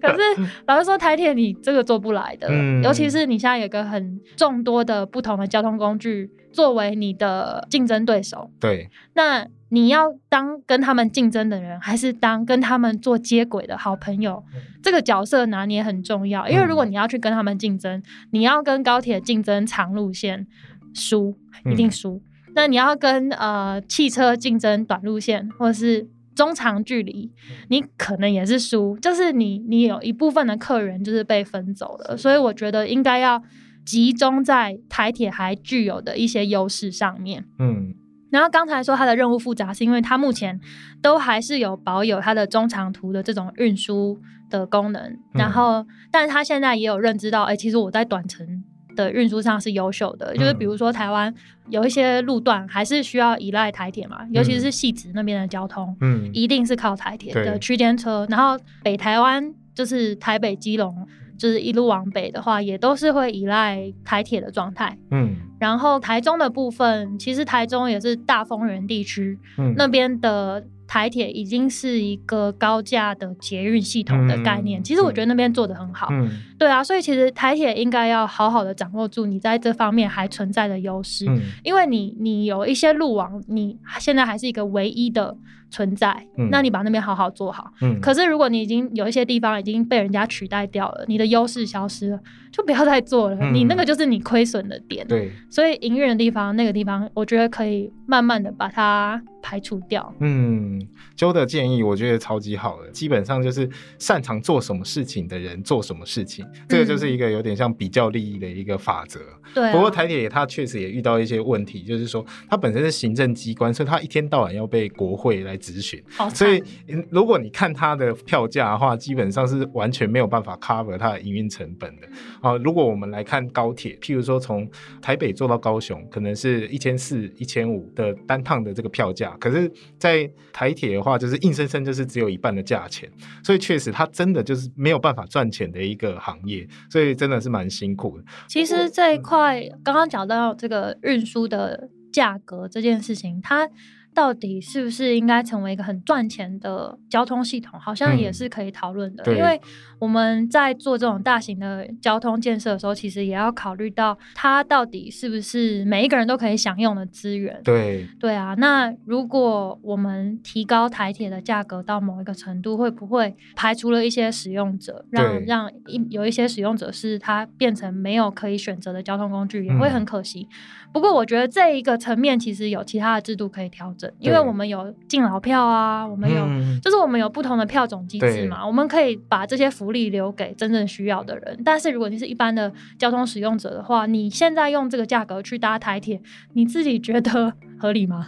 [0.01, 0.21] 可是
[0.67, 2.49] 老实说，台铁你这个做不来的，
[2.83, 8.51] 尤其是你现在有个很众多的不同的交通工具作为你的竞争对手。
[8.61, 9.49] 对，那。
[9.75, 14.45] 你要当跟他们竞争的人，还是当跟他们做接轨的好朋友？
[14.83, 16.47] 这个角色拿捏很重要。
[16.47, 20.47] 因为如果你要去跟他们竞争，你要跟高铁竞争长路线，
[20.93, 21.35] 输
[21.65, 22.21] 一定输。
[22.55, 27.33] 那你要跟呃汽车竞争短路线，或者是中长距离，
[27.69, 28.99] 你可能也是输。
[28.99, 33.43] 就是你你有一部分的客人就是被分走了，所以我觉得应该要
[33.85, 37.45] 集中在台铁还具有的一些优势上面。
[37.59, 37.95] 嗯。
[38.31, 40.59] 然后刚才说它的任务复杂，是因为它目前
[41.03, 44.19] 都还是有保有它的中长途的这种运输
[44.49, 45.19] 的功能。
[45.35, 48.65] 然后，但是它现在也有认知到，哎，其实我在短程
[48.97, 50.35] 的运输上是优秀的。
[50.35, 51.35] 就是比如说台湾
[51.69, 58.27] 有一些路段还是需要依赖台铁嘛，尤其是细直那边的交通，嗯，一定是靠台铁的区间车。
[58.31, 61.07] 然后北台湾就是台北基隆。
[61.39, 64.97] 就是一路往北的话，也都是会依赖台铁的状态。
[65.11, 74.83] 嗯，然后台中的部分，其实台中也是大丰原地区，嗯，那边的台铁已经是一个高架的捷运系统的概念。
[74.83, 76.09] 其实我觉得那边做的很好。
[76.11, 81.27] 嗯，对啊，所以其实台铁应该要好好的掌握住你在这方面还存在的优势，
[81.63, 85.37] 因为你你有一些路网，你现在还是一个唯一的。
[85.75, 87.73] 存在，那你把那边好好做好。
[87.81, 92.21] 嗯，可是如果你已经有一些地方已经被人家取代掉了，你的优势消失了，
[92.53, 93.51] 就不要再做了。
[93.53, 95.09] 你那个就是你亏损的点。
[95.09, 100.11] 对，所以营运的地方那个地方，我觉得可以慢慢的把它排除掉。
[100.21, 100.81] 嗯，
[101.15, 109.21] 周的建议我觉得超级好的，基本上就是擅长做什么事情的人做什么事情，这个就是一个有点像比较利益的一个法则。
[109.53, 109.71] 对。
[109.73, 116.03] 不过台铁它确实也遇到一些问题，就是说它本身是行政机关，所以它一天到晚要被国会来质询。
[116.33, 116.65] 所以
[117.11, 122.09] 如果你看它的票价的话，基本上是完全没有办法 cover 它的营运成本的。
[122.41, 124.67] 啊，如果我们来看高铁，譬如说从
[125.03, 133.11] 台北做到高雄，可能是一千四、一千五的单趟的这个票价，可是，在台铁的话，就是硬生生就是只有一半的价钱，
[133.43, 138.25] 所以确实它真的就是没有办法赚钱的一个行业，所以真的是蛮辛苦的。
[138.47, 143.69] 其实这一块刚刚讲到这个运输的价格这件事情，它。
[144.15, 147.79] 到底是不是应该成为一个很赚钱的交通系统？
[147.81, 149.25] 好像也是可以讨论的。
[149.35, 149.61] 因为
[149.99, 157.61] 我们在做这种大型的交通建设的时候，其实也要考虑到它到底是不是每一个人都可以享用的资源。
[157.65, 170.47] 对对啊，那如果我们提高台铁的价格到某一个程度，会不会排除了一些使用者，让让一有一些使用者是他变成没有可以选择的交通工具，也会很可惜。
[170.93, 176.47] 不过我觉得这一个层面其实有其他的制度可以调整，因为我们有敬老票啊，我们有
[176.81, 181.61] 就是我们有不同的票种机制嘛，我们可以把这些福利留给真正需要的人。
[181.65, 186.21] 但是如果你是一般的交通使用者的话，你现在用这个价格去搭台铁，
[186.55, 187.53] 你自己觉得？
[187.83, 188.25] 合理吗？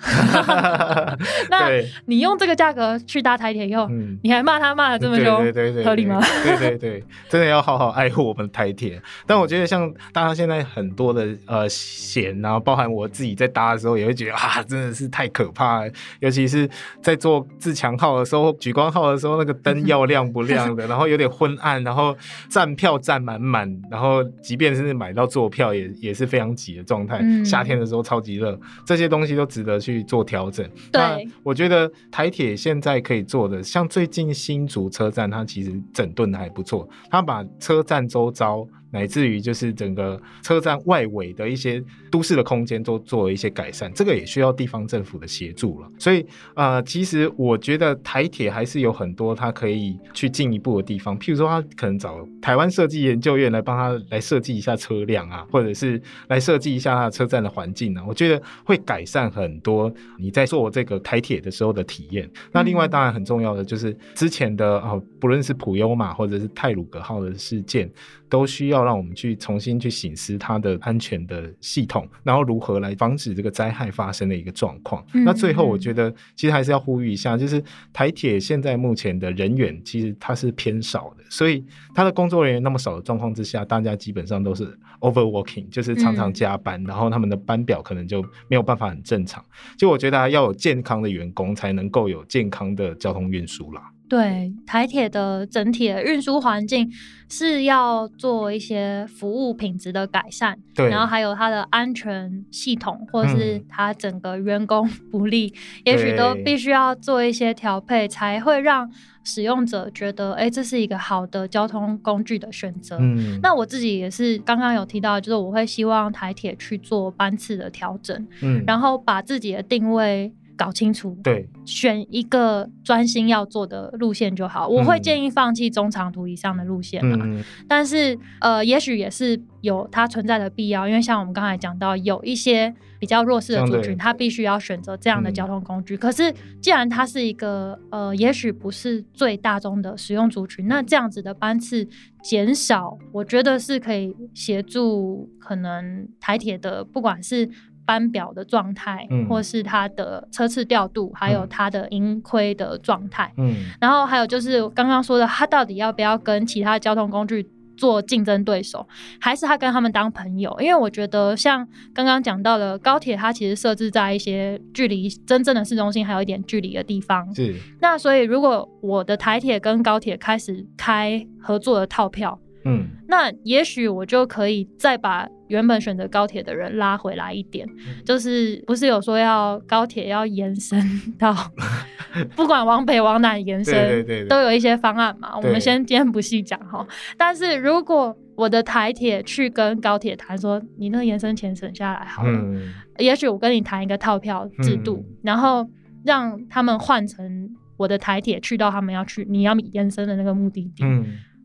[1.49, 1.71] 那
[2.07, 3.89] 你用这个价格去搭台铁以后，
[4.23, 6.21] 你还骂他骂的这么凶，合理吗？
[6.43, 9.01] 对对对，真的要好好爱护我们台铁。
[9.29, 15.85] 但我觉得像大家现在很多的呃险，然后包含我自己在搭的时候，也会觉得啊，真的是太可怕。
[16.19, 16.69] 尤其是
[17.01, 22.17] 在做自强号的时候、举光号的时候，那个灯要亮不亮的， 然后有点昏暗，然后
[22.49, 27.23] 站票站满满，然后即便是买到坐票也也是非常挤的状态。
[27.45, 29.44] 夏天的时候超级热，这些东西都。
[29.45, 30.69] 值得去做调整。
[30.93, 38.67] 对，我觉得台铁现在可以做的，像最近新竹车站，它其实整顿的还不错，它把车站周遭。
[38.91, 41.83] 乃至于就是整个车站外围的一些
[42.15, 45.91] 都市的空间都做了一些改善，这个也需要地方政府的协助了。
[45.99, 46.25] 所以
[46.55, 62.31] 呃，其实我觉得台铁还是有很多它可以去进一步的地方，譬如说它可能找台湾设计研究院来帮他来设计一下车辆啊，或者是来设计一下它的车站的环境啊，我觉得会改善很多你在做这个台铁的时候的体验。
[62.53, 67.91] 那另外当然很重要的就是之前的啊，不论是普优马或者是泰鲁格号的事件。
[68.31, 75.05] 都需要让我们去重新去醒思它的安全的系统，然后如何来防止这个灾害发生的一个状况。
[75.13, 77.63] 那最后，我觉得其实还是要呼吁一下，就是
[77.93, 81.65] 台铁现在目前的人员其实它是偏少的，所以
[81.95, 89.45] 它的工作人员那么少的状况之下，大家基本上都是 overworking，就是常常加班，然后他们的班表可能就没有办法很正常。
[89.77, 93.91] 就我觉得要有健康的员工，才能够有健康的交通运输啦。
[94.07, 96.91] 对台铁的整体的运输环境
[97.29, 105.53] 是要做一些服务品质的改善，对，然后还有它的安全系统，或者是它整个员工 福利，
[105.85, 108.89] 也许都必须要做一些调配，才会让
[109.25, 112.99] 使用者觉得，哎，这是一个好的交通工具的选择。
[113.01, 120.33] 嗯，那我自己也是刚刚有提到，就是我会希望台铁去做班次的调整，嗯，然后把自己的定位。
[120.57, 124.69] 搞清楚，对，选一个专心要做的路线就好。
[124.69, 135.97] 我会建议放弃中长途以上的路线嗯，但是呃，也许也是有它存在的必要，因为像我们刚才讲到，有一些比较弱势的族群，他必须要选择这样的交通工具。
[135.97, 141.87] 可是既然它是一个呃，也许不是最大宗的使用族群，那这样子的班次
[142.23, 147.51] 减少，我觉得是可以协助可能台铁的，不管是。
[147.85, 153.33] 班表的状态，或是它的车次调度，还有它的盈亏的状态。
[153.37, 158.87] 嗯，然后还有就是刚刚说的，它到底要不要跟其他交通工具做竞争对手，
[159.21, 160.57] 还是他跟他们当朋友？
[160.61, 167.35] 因为我觉得像刚刚讲到的高铁，它其实设置在一些距离真正的市中心还有一点距离的地方。
[167.35, 167.55] 是。
[167.81, 172.39] 那所以如果我的台铁跟高铁开始开合作的套票。
[172.67, 177.69] 嗯，那也许我就可以再把原本选择高铁的人拉回来一点，
[178.05, 180.79] 就是不是有说要高铁要延伸
[181.19, 181.35] 到，
[182.37, 185.37] 不管往北往南延伸，对对对，都有一些方案嘛。
[185.37, 186.87] 我们先今天不细讲哈。
[187.17, 192.61] 但是如果我的台铁去跟高铁谈说，你那个延伸钱省下来好了，
[192.99, 195.69] 也许我跟你谈一个套票制度，然后
[196.05, 200.85] 让他们换成我的台铁去到他们要去你要延伸的那个目的地。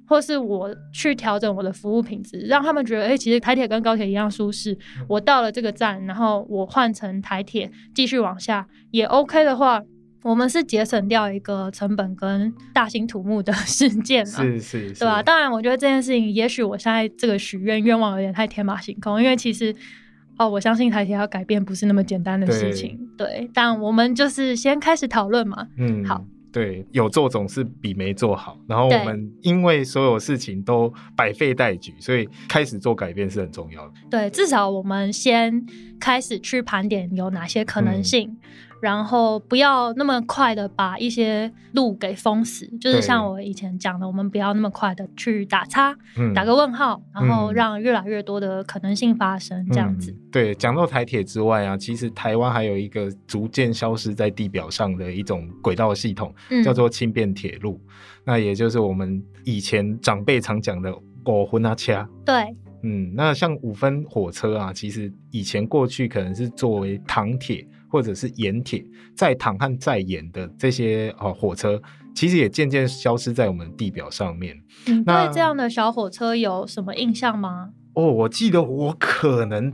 [0.09, 4.75] 或是我去调整我的服务品质，让他们觉得，哎，其实台铁跟高铁一样舒适。
[5.07, 9.79] 我到了这个站，然后我换成台铁继续往下也 OK 的话，
[10.23, 14.41] 我们是节省掉一个成本跟大兴土木的 事件嘛？
[14.41, 15.21] 是是，对吧？
[15.21, 19.75] 当然，我觉得这件事情，也许我现在这个许愿愿望有点太天马行空，因为其实
[20.39, 22.99] 哦，我相信台铁要改变不是那么简单的事情。
[23.15, 25.67] 对，但我们就是先开始讨论嘛。
[25.77, 26.25] 嗯，好。
[26.51, 28.57] 对，有做总是比没做好。
[28.67, 33.93] 然后我们因为所有事情都百废待举，所以开始做改变是很重要的。
[34.09, 35.65] 对，至少我们先
[35.99, 38.37] 开始去盘点有哪些可能性。
[38.81, 45.95] 然后不要那么快的把一些路给封死，就是像我以前讲的，我们不要那么快的去打叉，
[46.33, 50.15] 打个问号，然后让越来越多的可能性发生，这样子。
[50.31, 57.79] 对，讲到台铁之外啊，其实台湾还有一个逐渐消失在地表上的一种轨道系统，叫做轻便铁路。
[58.23, 62.07] 那也就是我们以前长辈常讲的“五分啊掐”。
[62.23, 67.67] 对，嗯，那像五分火车啊，其实以前过去可能是作为糖铁。
[67.89, 68.85] 或者是盐铁
[69.15, 71.81] 在糖和在盐的这些哦火车，
[72.15, 74.55] 其实也渐渐消失在我们地表上面。
[75.05, 77.71] 那对这样的小火车有什么印象吗？
[77.93, 79.73] 哦，我记得我可能。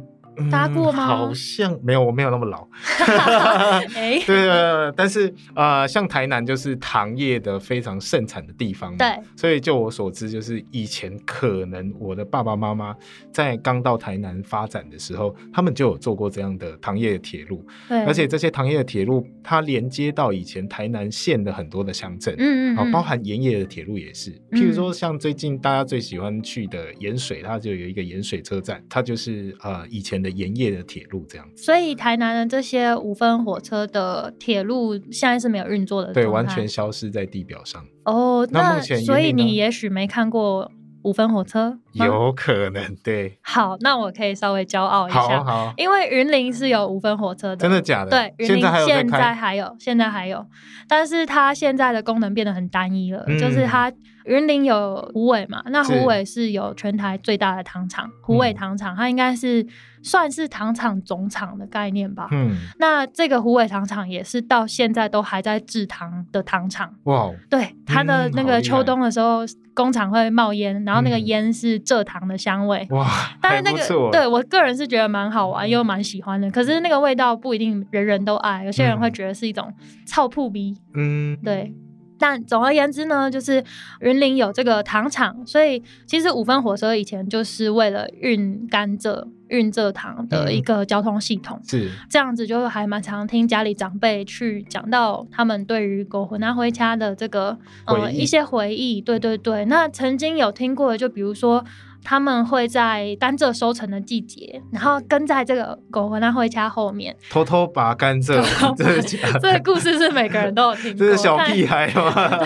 [0.51, 1.05] 搭过吗？
[1.05, 2.67] 好像没有，我没有那么老。
[3.93, 8.95] 对对，但是呃，像台南就是糖业的非常盛产的地方。
[8.97, 12.95] 对，所以就我所知，就是以前可能我的爸爸妈妈
[13.31, 17.65] 在刚到台南发展的时候，他们就有做过这样的糖业的铁路。
[17.87, 22.35] 对，而且这些糖业的铁路，它连接到以前台南县的很多的乡镇。
[22.37, 22.77] 嗯嗯。
[22.77, 24.31] 啊，包含盐业的铁路也是。
[24.51, 30.24] 譬如说，像最近大家最喜欢去的盐水，它就有一个盐水车站，它就是呃以前。
[30.25, 37.85] 的盐业的铁路这样子，所以台南的这些五分火车的铁路现在是没有运作的，对，完全消失在地表上。
[38.05, 40.71] 哦，那目前所以你也许没看过
[41.03, 43.37] 五分火车，有可能对。
[43.41, 48.09] 好，那我可以稍微骄傲一下，好，因为云林是有五分火车的，真的假的？
[48.09, 50.45] 对，云林现在还有，现在还有，
[50.87, 53.93] 但是它现在的功能变得很单一了，就是它。
[54.27, 55.61] 云林有虎尾嘛？
[55.67, 59.63] 那虎尾是有全台最大的糖厂，虎尾糖厂，它应该是
[60.05, 62.27] 算是糖厂总厂的概念吧。
[62.31, 66.93] 嗯，那这个虎尾糖厂也是到现在都还在制糖的糖厂。
[67.05, 69.39] 哇，对，它的那个秋冬的时候，
[69.73, 72.85] 工厂会冒烟，然后那个烟是蔗糖的香味。
[72.91, 73.07] 哇，
[73.41, 79.73] 但是那个对我个人是觉得蛮好玩又蛮喜欢的，可是那个味道不一定人人都爱，有些人会觉得是一种
[80.05, 80.77] 臭扑鼻。
[80.93, 81.73] 嗯，对。
[82.17, 83.61] 但总而言之呢，就是
[83.99, 91.59] 云林有这个糖厂，所以其实五分火车以前就是为了运甘蔗、运蔗糖的一个交通系统。
[91.67, 99.01] 是这样子，就还蛮常听家里长辈去讲到他们对于狗魂啊回家的这个呃一些回忆。
[99.01, 101.65] 对对对，那曾经有听过，就比如说。
[102.05, 108.41] 他们会在甘蔗收成的季节，然后跟在这个狗回来回家后面，偷偷拔甘蔗。
[109.41, 112.39] 这个故事是每个人都有听过， 这是小屁孩吗？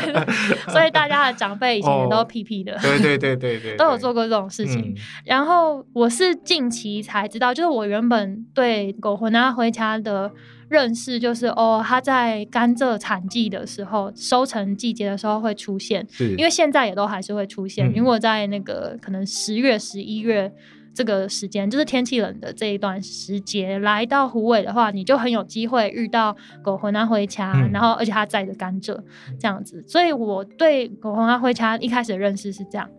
[0.69, 4.95] 所以大家的长辈以前也都屁屁的，对对对对对，都有做过这种事情。
[5.25, 10.31] 然后我是近期才知道，就是我原本对狗回来回家的。
[10.69, 16.07] 认识就是哦，它在甘蔗产季的时候，收成季节的时候会出现，
[16.37, 17.91] 因为现在也都还是会出现。
[17.93, 20.51] 如果在那个可能十月、十一月
[20.93, 28.97] 这个时间，就是天气冷的这一段时节，来到湖尾的话，你就很有机会遇到狗魂啊灰掐，然后而且它载着甘蔗
[29.39, 29.83] 这样子。
[29.87, 32.89] 所以我对狗魂啊灰掐一开始的认识是这样，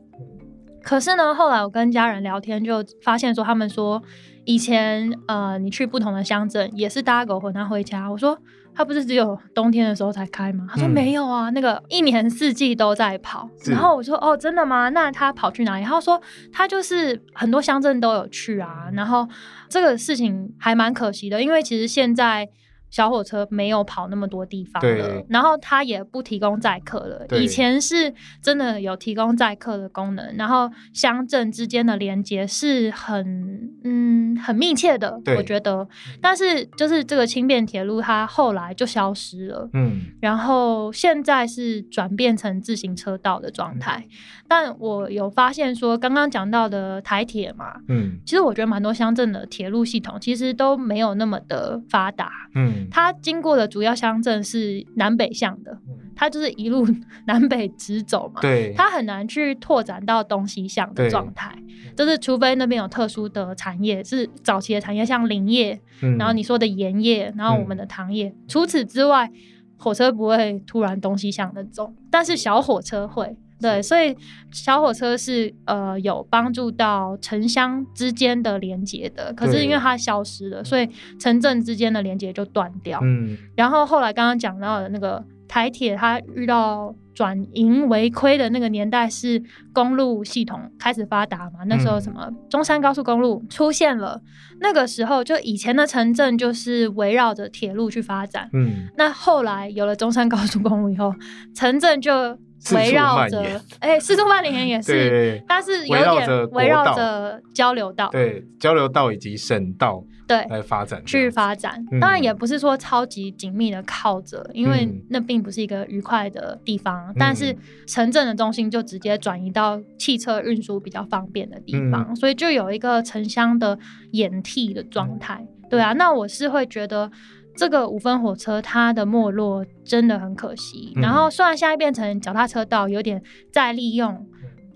[0.82, 4.02] 可是呢，后来我跟家人聊天就发现说，他们说。
[4.46, 8.10] 以前呃，你去不同的乡镇也是搭狗混他回家。
[8.10, 8.36] 我说
[8.74, 10.66] 他不是只有冬天的时候才开吗？
[10.68, 13.48] 他说没有啊，那个一年四季都在跑。
[13.66, 14.88] 然后我说哦，真的吗？
[14.88, 15.84] 那他跑去哪里？
[15.84, 16.20] 他说
[16.50, 18.88] 他就是很多乡镇都有去啊。
[18.94, 19.28] 然后
[19.68, 22.48] 这个事情还蛮可惜的，因为其实现在。
[22.90, 27.26] 小火车没有跑那么多地方了，然后它也不提供载客了。
[27.38, 28.12] 以前是
[28.42, 35.86] 真的有提供载客的功能，然后乡镇之间的连接是很嗯很密切的，我觉得。
[36.20, 39.68] 但是就是这个轻便铁路，它后来就消失了。
[39.72, 44.04] 嗯，然后现在是转变成自行车道的状态。
[44.48, 52.32] 但我有发现说，刚刚讲到的台铁嘛，嗯，其实我觉得蛮多乡镇的铁路系统其实都没有那么的发达。
[52.56, 52.79] 嗯。
[52.90, 55.76] 它经过的主要乡镇是南北向的，
[56.14, 56.86] 它就是一路
[57.26, 58.40] 南北直走嘛。
[58.40, 61.56] 对，它很难去拓展到东西向的状态，
[61.96, 65.80] 就是除非那边有特殊的产业，是早期的产业，像林业，
[66.18, 68.34] 然后你说的盐业，然后我们的糖业。
[68.46, 69.30] 除此之外，
[69.76, 73.36] 火车不会突然东西向的走，但是小火车会。
[73.60, 74.16] 对，所以
[74.50, 80.88] 小火车是呃有帮助到城乡之间的连接的，可是因为它消失了，所以
[81.18, 83.00] 城镇之间的连接就断掉。
[83.02, 86.94] 嗯，然后后来刚刚讲到的那个台铁，它遇到。
[87.12, 89.42] 转盈为亏的那个年代是
[89.74, 91.64] 公路系统开始发达嘛？
[91.66, 94.22] 那时候什么中山高速公路出现了，
[94.60, 98.48] 那个时候就以前的城镇就是围绕着铁路去发展。
[98.54, 101.14] 嗯，那后来有了中山高速公路以后，
[101.54, 102.38] 城镇就。
[102.74, 111.84] 围绕着， 哎，四通八连也是，但是有点围绕着交流道，对，交流道以及省道，对，来发展，去发展。
[112.00, 117.12] 当然也不是说超级紧密的靠着，因为那并不是一个愉快的地方。
[117.18, 117.56] 但是
[117.86, 123.78] 城镇的中心就直接转移到汽车运输比较方便的地方，所以就有一个城乡的
[124.12, 125.46] 掩替的状态。
[125.68, 127.10] 对啊，那我是会觉得。
[127.54, 130.92] 这个五分火车它的没落真的很可惜。
[130.96, 133.22] 然后虽然现在变成脚踏车道，有点
[133.52, 134.26] 再利用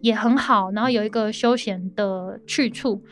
[0.01, 3.03] 也很好，然后有一个休闲的去处，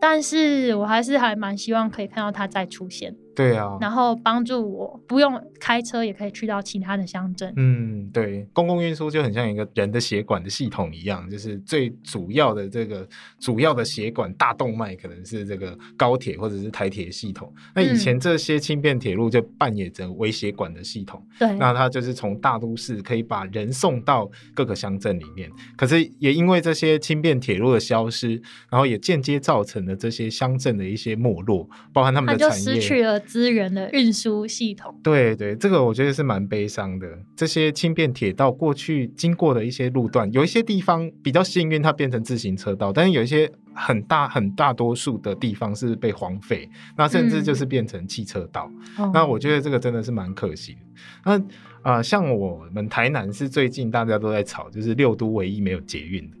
[0.00, 3.14] 但是我还是还蛮希望可以看到它再出现。
[3.34, 7.52] 对啊，然后帮助我不用开车也可以去到其他的乡镇。
[7.56, 13.08] 嗯，对，公共运输就很像一个人的血管的系统一样，就是最主要的这个
[13.38, 17.52] 主要的血管大动脉可能是这个高铁或者是台铁系统。
[17.74, 21.24] 那以前这些轻便铁路就扮演着微血管的系统。
[21.38, 25.50] 对，那它就是从大都市可以把人送到各个乡镇里面。
[25.76, 28.34] 可是也因为这些轻便铁路的消失，
[28.68, 33.21] 然后也间接造成了这些乡镇的一些没落，包含他们的产业失去了。
[33.26, 37.06] 资源的运输系统，对对，这个我觉得是蛮悲伤的。
[37.36, 48.70] 这些轻便铁道过去经过的一些路段，有一些地方比较幸运，它变成自行车道，但是有一些很大很大多数的地方是被荒废，那甚至就是变成汽车道。
[49.12, 50.80] 那我觉得这个真的是蛮可惜的。
[51.24, 51.42] 那
[51.82, 56.36] 啊，像我们台南是最近大家都在吵，就是六都唯一没有捷运的。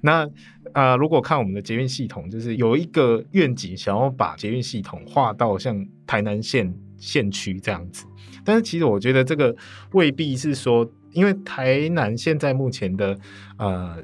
[0.00, 0.28] 那
[0.72, 8.06] 啊，如果看我们的捷运系统，就是有一个愿景，想要把捷运系统划到像台南县县区这样子。
[8.44, 9.54] 但是其实我觉得这个
[9.92, 13.18] 未必是说，因为台南现在目前的
[13.58, 13.96] 呃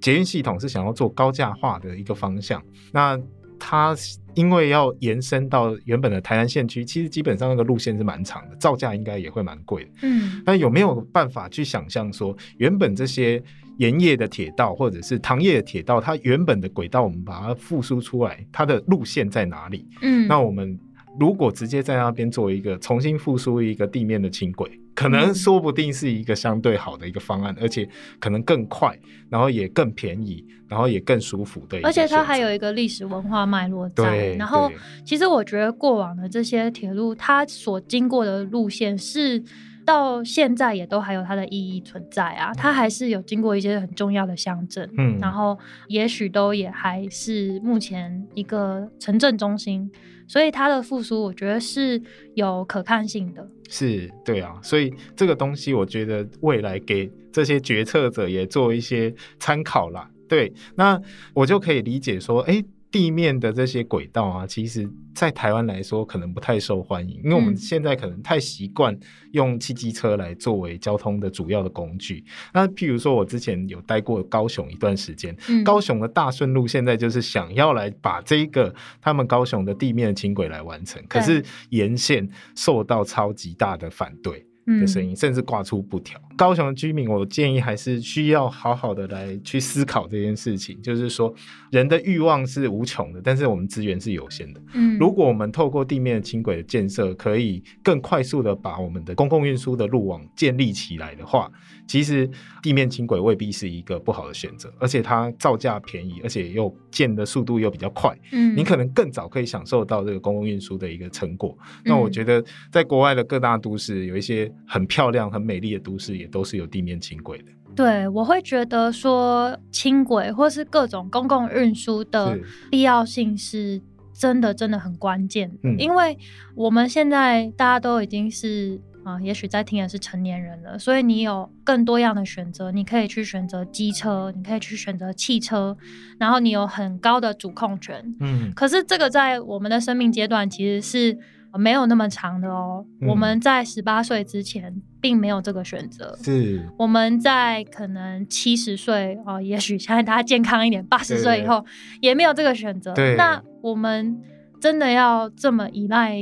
[0.00, 2.62] 捷运系统是想要做高价化的一个方向。
[2.92, 3.18] 那
[3.60, 3.94] 它
[4.34, 9.90] 因为要延伸到原本的台南县区，其实基本上那个路线是蛮长的，造价应该也会蛮贵的。
[10.02, 13.40] 嗯，那有没有办法去想象说，原本这些
[13.76, 19.86] 盐业的铁道或者是糖业的铁道，它原本的轨道我们把它复苏出来，它的路线在哪里？
[20.02, 20.76] 嗯，那我们。
[21.18, 27.88] 如果直接在那边做一个重新复苏一个地面的轻轨，可能说不定是一个相对好的一个方案，而且
[28.18, 28.94] 可能更快，
[29.30, 31.80] 然后也更便宜，然后也更舒服的。
[31.82, 34.34] 而且它还有一个历史文化脉络在。
[34.34, 34.70] 然后，
[35.02, 39.42] 其实我觉得过往的这些铁路，它所经过的路线是
[39.90, 42.54] 到现在也都还有它的意义存在啊。
[42.54, 49.90] 它还是有经过一些很重要的乡镇，嗯，然后也许都也还是目前一个城镇中心。
[50.28, 52.00] 所以它的复苏，我觉得是
[52.34, 53.44] 有可看性的。
[53.68, 54.54] 是，对啊。
[54.62, 60.08] 所以这个东西，我觉得未来给这些决策者也做一些参考啦。
[60.28, 61.00] 对，那
[61.34, 62.64] 我就可以理解说，哎。
[62.90, 68.98] 地面的这些轨道啊，其实，在台湾来说可能不太受欢迎，因为我们现在可能太习惯
[69.32, 72.24] 用汽机车来作为交通的主要的工具。
[72.52, 84.49] 那譬如说，我之前有待过高雄一段时间，高雄的大顺路现在就是想要来把这一个他们高雄的地面轻轨来完成，可是沿线受到超级大的反对。
[84.78, 86.20] 的声音，甚至挂出布条。
[86.36, 90.80] 高雄的居民，我建议还是需要好好的来去思考这件事情。
[90.80, 91.34] 就是说，
[91.70, 94.60] 人的欲望是无穷的，但是我们资源是有限的。
[94.74, 101.50] 嗯，如果我们透过地面轻轨的建设，可以更快速的把我们的公共运输的路网建立起来的话，
[101.90, 102.30] 其实
[102.62, 104.72] 地面轻轨未必是一个不好的选择。
[104.78, 108.16] 而且它造价便宜，而且又建的速度又比较快。
[108.32, 111.56] 嗯，你可能更早可以享受到这个公共运输的一个成果。
[111.84, 114.48] 那我觉得，在国外的各大都市有一些。
[114.66, 117.46] 很漂亮、很美丽的都市，也都是有地面轻轨的。
[117.74, 122.38] 对，我会觉得说轻轨或是各种公共运输的
[122.70, 123.82] 必要性是
[124.12, 125.50] 真的、真的很关键。
[125.64, 126.16] 嗯，因为
[126.54, 135.76] 我们现在大家都已经是啊，也许在听的是成年人了，所以你有更多样的选择，你可以去选择机车，你可以去选择汽车，
[136.18, 138.14] 然后你有很高的主控权。
[138.20, 141.18] 嗯，可是这个在我们的生命阶段其实是。
[141.58, 142.86] 没有那么长的哦。
[143.08, 146.16] 我们在十八岁之前并没有这个选择。
[146.22, 151.66] 是我们在可能七十岁哦，也许现在大家健康一点，八十岁以后
[152.00, 152.94] 也没有这个选择。
[153.16, 154.16] 那我们
[154.60, 156.16] 真的要这么依赖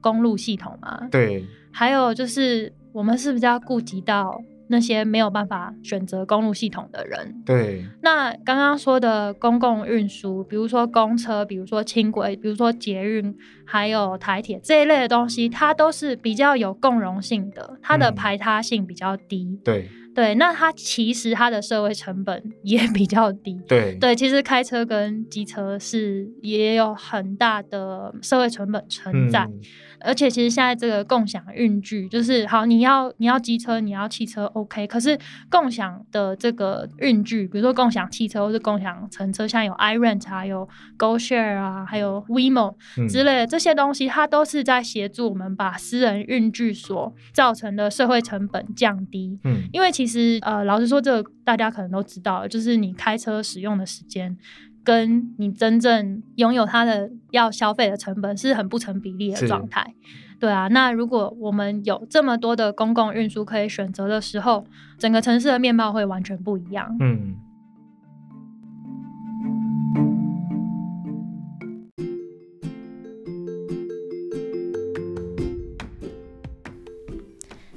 [0.00, 1.06] 公路系统吗？
[1.10, 1.44] 对。
[1.72, 7.42] 还有就是，我们是不是要顾及到那些没有办法选择公路系统的人。
[7.44, 7.84] 对。
[8.02, 19.58] 那刚刚说的公共运输，比如说公车，比如说轻轨，比如说捷运，还有台铁这一类的东西，它都是比较有共融性的，它的排他性比较低。
[19.64, 19.88] 对。
[20.12, 23.56] 对，那它其实它的社会成本 也比较低。
[23.68, 29.48] 对对，其实开车跟机车是也有很大的社会成本存在。
[30.00, 34.86] 而且其实现在这个共享运具就是好，你要你要机车，你要汽车，OK。
[34.86, 35.18] 可是
[35.50, 42.74] 共享的这个运具，比如说共享汽车或是共享乘车，像有 iRent 啊，有 GoShare 啊，还有 WeMo
[43.08, 49.38] 之类的这些东西，它都是在协助我们把私人运具所造成的社会成本降低。
[49.44, 54.36] 嗯，因为其实呃，老实说，这个大家可能都知道，就是你开车使用的时间。
[54.82, 59.94] 跟你真正拥有它的要消费的成本是很不成比例的状态，
[60.38, 60.68] 对啊。
[60.68, 64.64] 那如果我们有这么多的公共运输可以选择的时候，
[64.98, 66.96] 整个城市的面貌会完全不一样。
[66.98, 67.34] 嗯。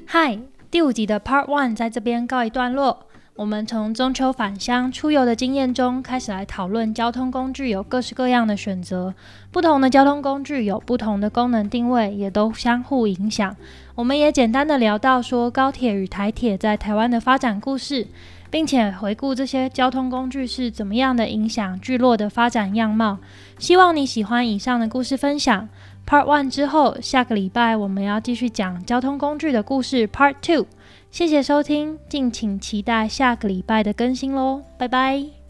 [0.06, 0.39] 嗨，
[0.70, 3.08] 第五集的 Part One 在这边告一段落。
[3.36, 9.11] 我们从中秋返乡出游的经验中开始来讨论交通工具有各式各样的选择，
[9.49, 13.55] 不同的交通工具有不同的功能定位，也都相互影响。
[13.95, 18.05] 我们也简单的聊到说高铁与台铁在台湾的发展故事，
[18.51, 23.17] 并且回顾这些交通工具是怎么样的影响聚落的发展样貌。
[23.57, 25.67] 希望你喜欢以上的故事分享。
[26.05, 30.07] Part One 之后，下个礼拜我们要继续讲交通工具的故事。
[30.07, 30.67] Part Two。
[31.14, 35.42] 谢谢收听，敬请期待下个礼拜的更新喽，拜拜。